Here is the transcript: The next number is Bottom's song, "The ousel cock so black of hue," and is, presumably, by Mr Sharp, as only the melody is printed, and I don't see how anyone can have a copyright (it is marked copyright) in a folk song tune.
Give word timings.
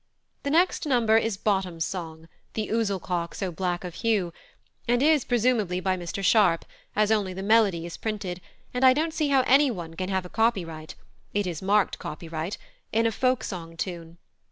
The 0.41 0.49
next 0.49 0.87
number 0.87 1.15
is 1.15 1.37
Bottom's 1.37 1.85
song, 1.85 2.27
"The 2.53 2.69
ousel 2.71 2.99
cock 2.99 3.35
so 3.35 3.51
black 3.51 3.83
of 3.83 3.93
hue," 3.93 4.33
and 4.87 5.03
is, 5.03 5.23
presumably, 5.23 5.79
by 5.79 5.95
Mr 5.95 6.23
Sharp, 6.23 6.65
as 6.95 7.11
only 7.11 7.33
the 7.35 7.43
melody 7.43 7.85
is 7.85 7.97
printed, 7.97 8.41
and 8.73 8.83
I 8.83 8.93
don't 8.93 9.13
see 9.13 9.27
how 9.27 9.41
anyone 9.43 9.93
can 9.93 10.09
have 10.09 10.25
a 10.25 10.27
copyright 10.27 10.95
(it 11.35 11.45
is 11.45 11.61
marked 11.61 11.99
copyright) 11.99 12.57
in 12.91 13.05
a 13.05 13.11
folk 13.11 13.43
song 13.43 13.77
tune. 13.77 14.17